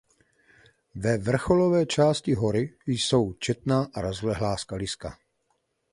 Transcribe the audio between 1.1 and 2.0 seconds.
vrcholové